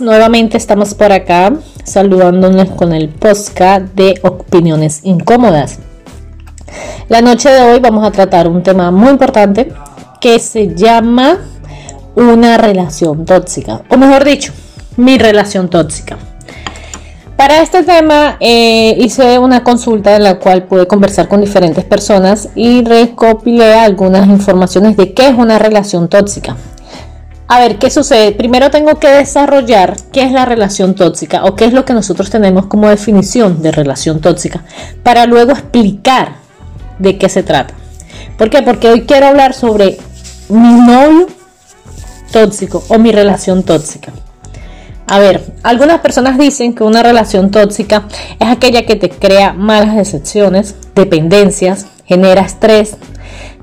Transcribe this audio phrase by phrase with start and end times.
[0.00, 1.52] nuevamente estamos por acá
[1.84, 5.78] saludándonos con el podcast de opiniones incómodas.
[7.08, 9.72] La noche de hoy vamos a tratar un tema muy importante
[10.20, 11.38] que se llama
[12.16, 14.52] una relación tóxica, o mejor dicho,
[14.96, 16.18] mi relación tóxica.
[17.36, 22.48] Para este tema eh, hice una consulta en la cual pude conversar con diferentes personas
[22.56, 26.56] y recopilé algunas informaciones de qué es una relación tóxica.
[27.48, 28.32] A ver, ¿qué sucede?
[28.32, 32.28] Primero tengo que desarrollar qué es la relación tóxica o qué es lo que nosotros
[32.28, 34.64] tenemos como definición de relación tóxica
[35.04, 36.38] para luego explicar
[36.98, 37.74] de qué se trata.
[38.36, 38.62] ¿Por qué?
[38.62, 39.96] Porque hoy quiero hablar sobre
[40.48, 41.28] mi novio
[42.32, 44.12] tóxico o mi relación tóxica.
[45.06, 48.08] A ver, algunas personas dicen que una relación tóxica
[48.40, 52.96] es aquella que te crea malas decepciones, dependencias, genera estrés,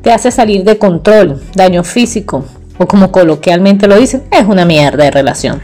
[0.02, 2.46] te hace salir de control, daño físico
[2.78, 5.62] o como coloquialmente lo dicen, es una mierda de relación.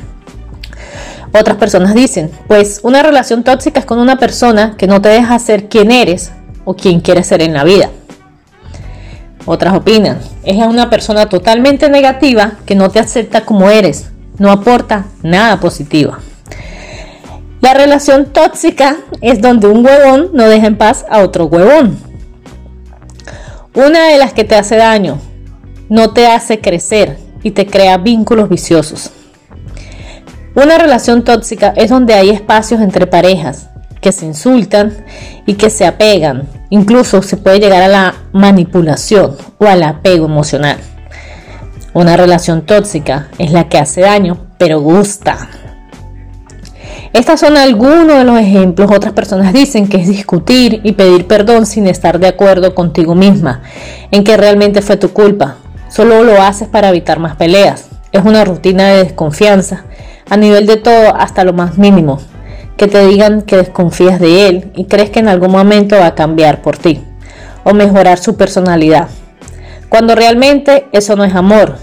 [1.31, 5.37] Otras personas dicen, pues una relación tóxica es con una persona que no te deja
[5.37, 6.31] ser quien eres
[6.65, 7.89] o quien quieres ser en la vida.
[9.45, 15.05] Otras opinan, es una persona totalmente negativa que no te acepta como eres, no aporta
[15.21, 16.17] nada positivo.
[17.61, 21.99] La relación tóxica es donde un huevón no deja en paz a otro huevón.
[23.73, 25.19] Una de las que te hace daño,
[25.89, 29.11] no te hace crecer y te crea vínculos viciosos.
[30.55, 33.69] Una relación tóxica es donde hay espacios entre parejas
[34.01, 34.93] que se insultan
[35.45, 36.47] y que se apegan.
[36.69, 40.77] Incluso se puede llegar a la manipulación o al apego emocional.
[41.93, 45.49] Una relación tóxica es la que hace daño, pero gusta.
[47.11, 48.91] Estos son algunos de los ejemplos.
[48.91, 53.61] Otras personas dicen que es discutir y pedir perdón sin estar de acuerdo contigo misma,
[54.11, 55.57] en que realmente fue tu culpa.
[55.89, 57.89] Solo lo haces para evitar más peleas.
[58.11, 59.83] Es una rutina de desconfianza,
[60.29, 62.19] a nivel de todo hasta lo más mínimo.
[62.77, 66.15] Que te digan que desconfías de él y crees que en algún momento va a
[66.15, 67.03] cambiar por ti
[67.63, 69.09] o mejorar su personalidad.
[69.89, 71.77] Cuando realmente eso no es amor,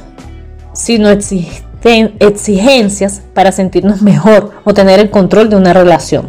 [0.72, 6.28] sino existen exigencias para sentirnos mejor o tener el control de una relación.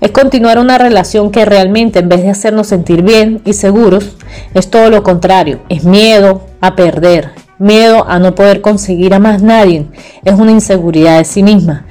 [0.00, 4.16] Es continuar una relación que realmente en vez de hacernos sentir bien y seguros,
[4.54, 9.42] es todo lo contrario, es miedo a perder, miedo a no poder conseguir a más
[9.42, 9.86] nadie,
[10.24, 11.84] es una inseguridad de sí misma.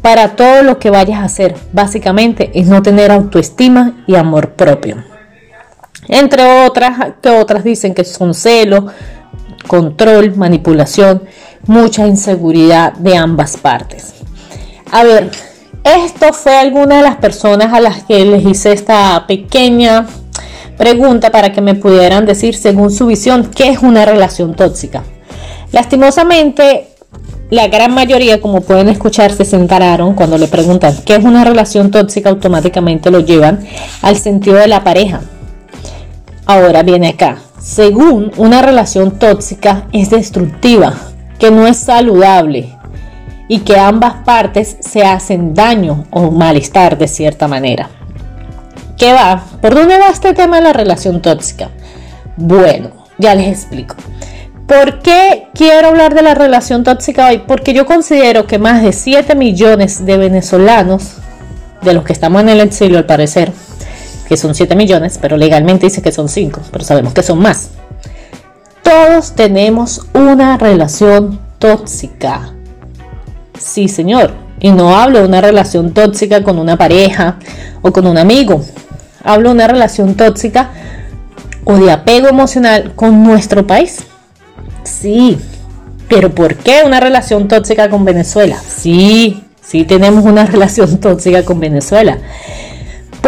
[0.00, 5.02] Para todo lo que vayas a hacer, básicamente es no tener autoestima y amor propio.
[6.06, 8.86] Entre otras, que otras dicen que son celo,
[9.66, 11.24] control, manipulación,
[11.66, 14.14] mucha inseguridad de ambas partes.
[14.92, 15.32] A ver,
[15.90, 20.06] esto fue alguna de las personas a las que les hice esta pequeña
[20.76, 25.02] pregunta para que me pudieran decir según su visión qué es una relación tóxica.
[25.72, 26.88] Lastimosamente,
[27.50, 31.90] la gran mayoría, como pueden escuchar, se sentaron cuando le preguntan qué es una relación
[31.90, 33.64] tóxica, automáticamente lo llevan
[34.02, 35.20] al sentido de la pareja,
[36.48, 37.38] Ahora viene acá.
[37.60, 40.94] Según una relación tóxica es destructiva,
[41.40, 42.75] que no es saludable
[43.48, 47.90] y que ambas partes se hacen daño o malestar de cierta manera.
[48.96, 49.44] ¿Qué va?
[49.60, 51.70] ¿Por dónde va este tema de la relación tóxica?
[52.36, 53.96] Bueno, ya les explico.
[54.66, 57.38] ¿Por qué quiero hablar de la relación tóxica hoy?
[57.46, 61.18] Porque yo considero que más de 7 millones de venezolanos,
[61.82, 63.52] de los que estamos en el exilio al parecer,
[64.28, 67.70] que son 7 millones, pero legalmente dice que son 5, pero sabemos que son más.
[68.82, 72.55] Todos tenemos una relación tóxica.
[73.58, 74.32] Sí, señor.
[74.60, 77.38] Y no hablo de una relación tóxica con una pareja
[77.82, 78.64] o con un amigo.
[79.22, 80.70] Hablo de una relación tóxica
[81.64, 83.98] o de apego emocional con nuestro país.
[84.84, 85.38] Sí.
[86.08, 88.56] Pero ¿por qué una relación tóxica con Venezuela?
[88.56, 92.18] Sí, sí tenemos una relación tóxica con Venezuela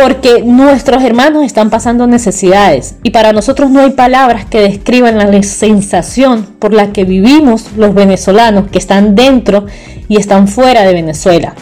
[0.01, 5.43] porque nuestros hermanos están pasando necesidades y para nosotros no hay palabras que describan la
[5.43, 9.67] sensación por la que vivimos los venezolanos que están dentro
[10.07, 11.53] y están fuera de Venezuela.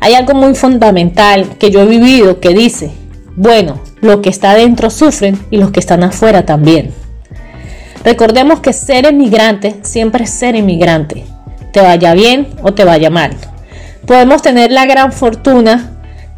[0.00, 2.90] Hay algo muy fundamental que yo he vivido que dice,
[3.36, 6.90] bueno, los que está dentro sufren y los que están afuera también.
[8.04, 11.24] Recordemos que ser emigrante siempre es ser emigrante,
[11.72, 13.36] te vaya bien o te vaya mal.
[14.08, 15.91] Podemos tener la gran fortuna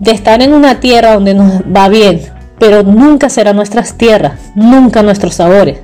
[0.05, 2.21] de estar en una tierra donde nos va bien,
[2.59, 5.79] pero nunca será nuestras tierras, nunca nuestros sabores.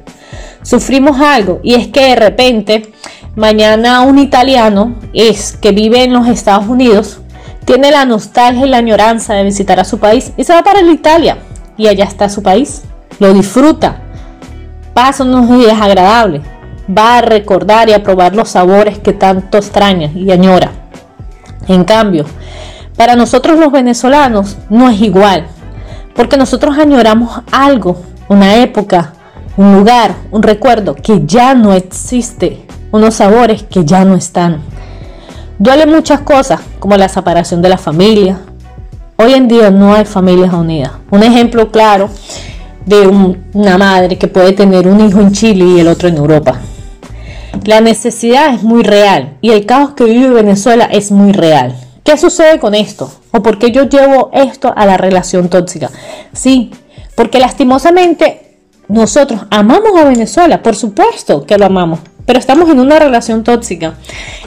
[0.63, 2.93] Sufrimos algo y es que de repente
[3.35, 7.21] mañana un italiano es que vive en los Estados Unidos
[7.65, 10.83] tiene la nostalgia y la añoranza de visitar a su país y se va para
[10.83, 11.39] Italia
[11.79, 12.83] y allá está su país,
[13.21, 14.03] lo disfruta,
[14.93, 16.43] pasa unos días agradables,
[16.87, 20.73] va a recordar y a probar los sabores que tanto extraña y añora.
[21.69, 22.27] En cambio,
[23.01, 25.47] para nosotros los venezolanos no es igual,
[26.15, 29.15] porque nosotros añoramos algo, una época,
[29.57, 34.61] un lugar, un recuerdo que ya no existe, unos sabores que ya no están.
[35.59, 38.39] Duele muchas cosas, como la separación de la familia.
[39.17, 40.93] Hoy en día no hay familias unidas.
[41.11, 42.11] Un ejemplo claro
[42.85, 43.07] de
[43.55, 46.61] una madre que puede tener un hijo en Chile y el otro en Europa.
[47.65, 51.75] La necesidad es muy real y el caos que vive Venezuela es muy real.
[52.11, 53.09] ¿Qué sucede con esto?
[53.31, 55.91] ¿O por qué yo llevo esto a la relación tóxica?
[56.33, 56.73] Sí,
[57.15, 58.57] porque lastimosamente
[58.89, 63.95] nosotros amamos a Venezuela, por supuesto que lo amamos, pero estamos en una relación tóxica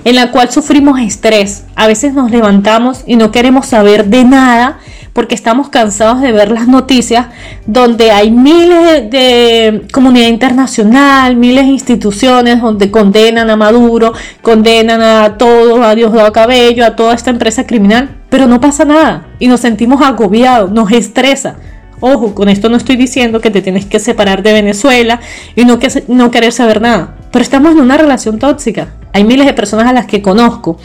[0.04, 1.64] en la cual sufrimos estrés.
[1.78, 4.80] A veces nos levantamos y no queremos saber de nada
[5.14, 7.28] porque estamos cansados de ver las noticias
[7.68, 15.38] donde hay miles de, comunidad internacional, miles de instituciones donde condenan a Maduro, condenan a
[15.38, 19.60] todo, a Diosdado Cabello, a toda esta empresa criminal, pero no pasa nada y nos
[19.60, 21.56] sentimos agobiados, nos estresa.
[22.00, 25.22] Ojo, con esto no estoy diciendo que te tienes que separar de Venezuela
[25.56, 28.90] y no, que, no querer saber nada, pero estamos en una relación tóxica.
[29.14, 30.78] Hay miles de personas a las que conozco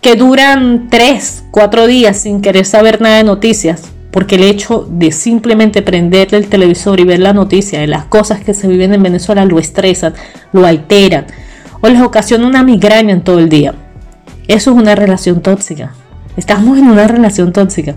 [0.00, 5.12] que duran tres, cuatro días sin querer saber nada de noticias, porque el hecho de
[5.12, 9.02] simplemente prender el televisor y ver la noticia de las cosas que se viven en
[9.02, 10.14] Venezuela lo estresan,
[10.52, 11.26] lo alteran
[11.80, 13.74] o les ocasiona una migraña en todo el día.
[14.48, 15.92] Eso es una relación tóxica.
[16.36, 17.94] Estamos en una relación tóxica.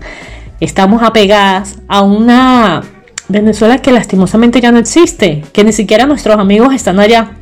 [0.60, 2.82] Estamos apegadas a una
[3.28, 7.32] Venezuela que lastimosamente ya no existe, que ni siquiera nuestros amigos están allá.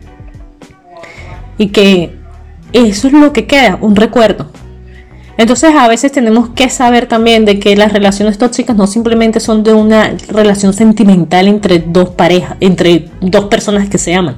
[1.57, 2.17] Y que
[2.73, 4.51] eso es lo que queda, un recuerdo.
[5.39, 9.63] Entonces a veces tenemos que saber también de que las relaciones tóxicas no simplemente son
[9.63, 14.37] de una relación sentimental entre dos parejas, entre dos personas que se aman.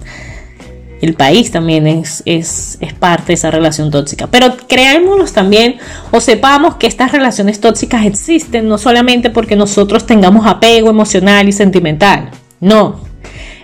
[1.01, 4.27] El país también es, es, parte de esa relación tóxica.
[4.27, 5.77] Pero creámoslos también
[6.11, 11.53] o sepamos que estas relaciones tóxicas existen no solamente porque nosotros tengamos apego emocional y
[11.53, 12.31] sentimental.
[12.61, 13.01] No,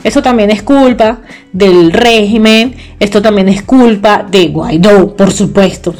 [0.07, 1.19] eso también es culpa
[1.53, 5.97] del régimen, esto también es culpa de Guaidó, por supuesto.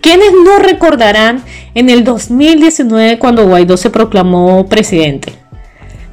[0.00, 5.34] ¿Quiénes no recordarán en el 2019 cuando Guaidó se proclamó presidente?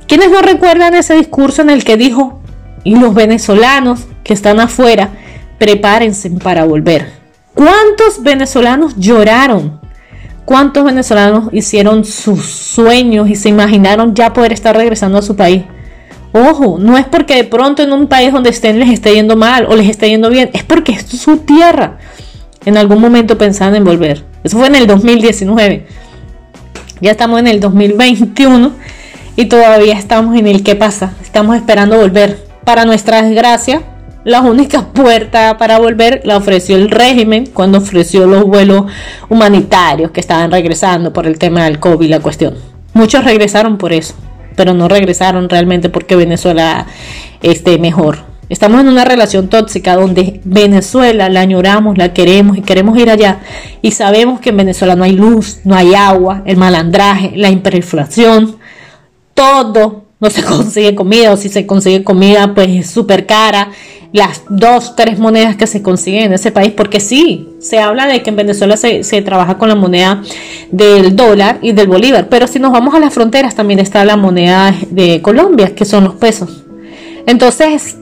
[0.09, 2.41] ¿Quiénes no recuerdan ese discurso en el que dijo,
[2.83, 5.11] y los venezolanos que están afuera,
[5.57, 7.13] prepárense para volver?
[7.53, 9.79] ¿Cuántos venezolanos lloraron?
[10.43, 15.63] ¿Cuántos venezolanos hicieron sus sueños y se imaginaron ya poder estar regresando a su país?
[16.37, 19.65] Ojo, no es porque de pronto en un país donde estén les esté yendo mal
[19.67, 21.97] o les esté yendo bien, es porque es su tierra
[22.65, 24.23] en algún momento pensando en volver.
[24.43, 25.87] Eso fue en el 2019.
[27.01, 28.71] Ya estamos en el 2021
[29.35, 31.13] y todavía estamos en el qué pasa.
[31.23, 32.45] Estamos esperando volver.
[32.63, 33.81] Para nuestra desgracia,
[34.23, 38.85] la única puerta para volver la ofreció el régimen cuando ofreció los vuelos
[39.29, 42.55] humanitarios que estaban regresando por el tema del COVID, la cuestión.
[42.93, 44.15] Muchos regresaron por eso,
[44.57, 46.87] pero no regresaron realmente porque Venezuela
[47.41, 48.17] esté mejor.
[48.49, 53.39] Estamos en una relación tóxica donde Venezuela la añoramos, la queremos y queremos ir allá.
[53.81, 58.57] Y sabemos que en Venezuela no hay luz, no hay agua, el malandraje, la hiperinflación,
[59.33, 60.06] todo.
[60.19, 63.71] No se consigue comida o si se consigue comida pues es súper cara.
[64.13, 68.23] Las dos, tres monedas que se consiguen en ese país, porque sí, se habla de
[68.23, 70.23] que en Venezuela se, se trabaja con la moneda
[70.71, 74.15] del dólar y del bolívar, pero si nos vamos a las fronteras también está la
[74.15, 76.63] moneda de Colombia, que son los pesos.
[77.25, 77.97] Entonces,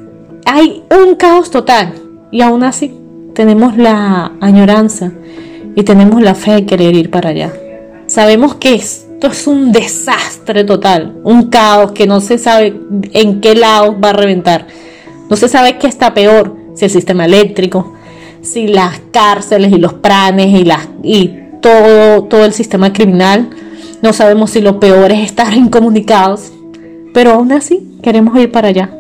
[0.45, 1.95] hay un caos total
[2.31, 2.93] y aún así
[3.34, 5.12] tenemos la añoranza
[5.75, 7.51] y tenemos la fe de querer ir para allá.
[8.07, 8.75] Sabemos que
[9.25, 12.79] es un desastre total, un caos que no se sabe
[13.13, 14.67] en qué lado va a reventar.
[15.29, 17.94] No se sabe qué está peor, si el sistema eléctrico,
[18.41, 23.50] si las cárceles y los pranes y, las, y todo, todo el sistema criminal.
[24.01, 26.51] No sabemos si lo peor es estar incomunicados,
[27.13, 28.91] pero aún así queremos ir para allá.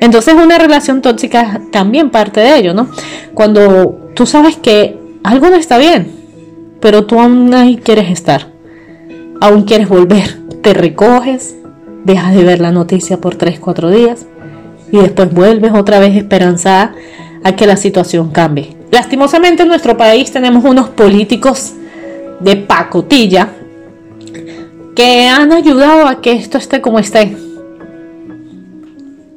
[0.00, 2.88] Entonces una relación tóxica también parte de ello, ¿no?
[3.34, 6.10] Cuando tú sabes que algo no está bien,
[6.80, 8.48] pero tú aún ahí quieres estar,
[9.42, 11.56] aún quieres volver, te recoges,
[12.04, 14.24] dejas de ver la noticia por 3, 4 días
[14.92, 16.94] y después vuelves otra vez esperanzada
[17.42, 18.76] a que la situación cambie.
[18.92, 21.72] Lastimosamente en nuestro país tenemos unos políticos
[22.38, 23.48] de pacotilla
[24.94, 27.36] que han ayudado a que esto esté como esté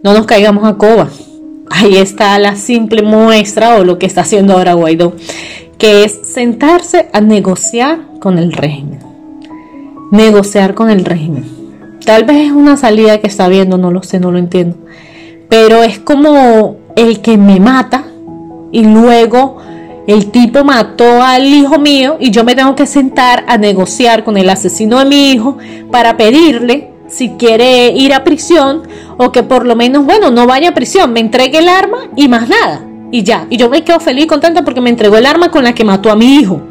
[0.03, 1.09] no nos caigamos a coba.
[1.71, 5.15] Ahí está la simple muestra o lo que está haciendo ahora Guaidó,
[5.79, 9.04] que es sentarse a negociar con el régimen.
[10.11, 11.45] Negociar con el régimen.
[12.05, 14.77] Tal vez es una salida que está viendo, no lo sé, no lo entiendo.
[15.49, 18.05] Pero es como el que me mata
[18.71, 19.57] y luego
[20.07, 24.37] el tipo mató al hijo mío y yo me tengo que sentar a negociar con
[24.37, 25.57] el asesino de mi hijo
[25.91, 28.83] para pedirle si quiere ir a prisión
[29.17, 32.27] o que por lo menos, bueno, no vaya a prisión, me entregue el arma y
[32.27, 32.85] más nada.
[33.11, 35.63] Y ya, y yo me quedo feliz y contenta porque me entregó el arma con
[35.63, 36.61] la que mató a mi hijo,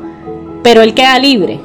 [0.62, 1.60] pero él queda libre.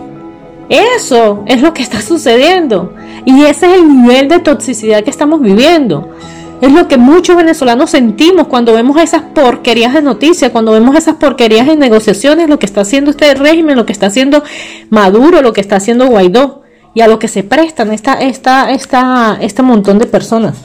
[0.70, 2.94] Eso es lo que está sucediendo.
[3.26, 6.16] Y ese es el nivel de toxicidad que estamos viviendo.
[6.62, 11.16] Es lo que muchos venezolanos sentimos cuando vemos esas porquerías de noticias, cuando vemos esas
[11.16, 14.44] porquerías de negociaciones, lo que está haciendo este régimen, lo que está haciendo
[14.90, 19.38] Maduro, lo que está haciendo Guaidó y a lo que se prestan esta, esta, esta,
[19.40, 20.58] este montón de personas.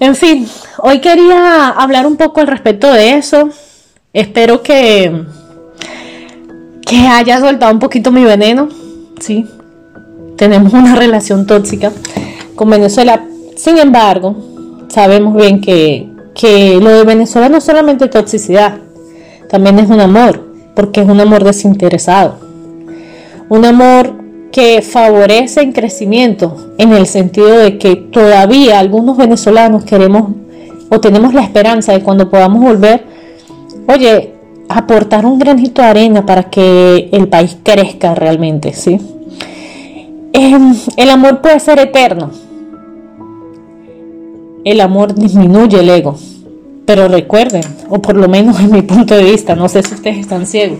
[0.00, 3.48] En fin, hoy quería hablar un poco al respecto de eso.
[4.12, 5.24] Espero que,
[6.84, 8.68] que haya soltado un poquito mi veneno.
[9.20, 9.46] Sí,
[10.36, 11.92] tenemos una relación tóxica
[12.54, 13.24] con Venezuela.
[13.56, 14.36] Sin embargo,
[14.88, 16.08] sabemos bien que,
[16.80, 18.78] lo de Venezuela no es solamente toxicidad,
[19.48, 20.44] también es un amor,
[20.76, 22.36] porque es un amor desinteresado.
[23.48, 24.12] Un amor
[24.52, 30.32] que favorece el crecimiento en el sentido de que todavía algunos venezolanos queremos
[30.90, 33.04] o tenemos la esperanza de cuando podamos volver,
[33.88, 34.37] oye,
[34.68, 39.00] aportar un granito de arena para que el país crezca realmente, ¿sí?
[40.32, 42.30] Em, el amor puede ser eterno,
[44.64, 46.16] el amor disminuye el ego.
[46.84, 50.18] Pero recuerden, o por lo menos en mi punto de vista, no sé si ustedes
[50.18, 50.78] están ciegos,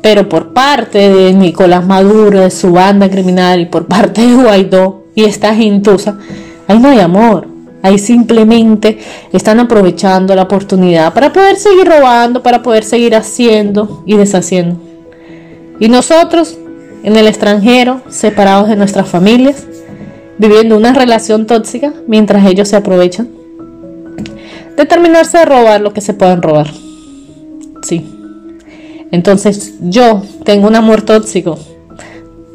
[0.00, 5.04] pero por parte de Nicolás Maduro, de su banda criminal y por parte de Guaidó
[5.14, 6.18] y esta gentuza,
[6.66, 7.53] ahí no hay amor.
[7.84, 8.96] Ahí simplemente
[9.34, 14.80] están aprovechando la oportunidad para poder seguir robando, para poder seguir haciendo y deshaciendo.
[15.78, 16.56] Y nosotros,
[17.02, 19.66] en el extranjero, separados de nuestras familias,
[20.38, 23.28] viviendo una relación tóxica mientras ellos se aprovechan.
[24.78, 26.70] Determinarse de robar lo que se pueden robar.
[27.82, 28.08] Sí.
[29.10, 31.58] Entonces yo tengo un amor tóxico.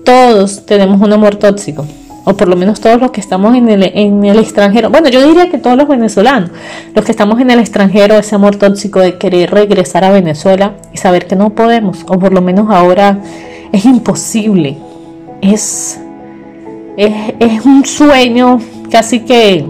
[0.04, 1.86] Todos tenemos un amor tóxico.
[2.26, 4.90] O por lo menos todos los que estamos en el, en el extranjero.
[4.90, 6.52] Bueno, yo diría que todos los venezolanos.
[6.94, 10.98] Los que estamos en el extranjero, ese amor tóxico de querer regresar a Venezuela y
[10.98, 12.06] saber que no podemos.
[12.08, 13.20] O por lo menos ahora
[13.72, 14.78] es imposible.
[15.42, 16.00] Es
[17.00, 18.60] es, un sueño
[18.92, 19.66] casi que,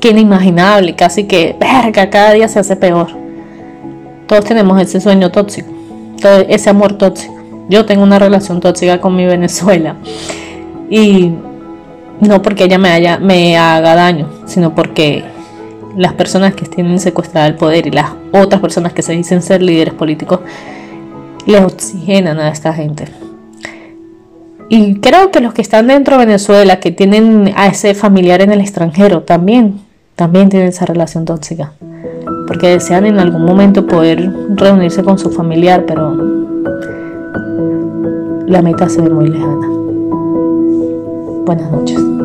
[0.00, 3.08] que inimaginable, casi que, verga, cada día se hace peor.
[4.26, 5.68] Todos tenemos ese sueño tóxico,
[6.48, 7.34] ese amor tóxico.
[7.68, 9.96] Yo tengo una relación tóxica con mi Venezuela.
[10.90, 11.32] Y
[12.20, 15.24] no porque ella me, haya, me haga daño, sino porque
[15.96, 19.62] las personas que tienen secuestrado el poder y las otras personas que se dicen ser
[19.62, 20.40] líderes políticos
[21.46, 23.06] les oxigenan a esta gente.
[24.68, 28.50] Y creo que los que están dentro de Venezuela, que tienen a ese familiar en
[28.50, 29.80] el extranjero, también,
[30.16, 31.72] también tienen esa relación tóxica.
[32.46, 36.16] Porque desean en algún momento poder reunirse con su familiar, pero
[38.46, 39.73] la meta se ve muy lejana.
[41.44, 42.23] Buenas noches.